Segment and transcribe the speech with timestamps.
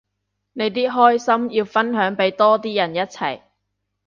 [0.53, 3.41] 你啲開心要分享俾多啲人一齊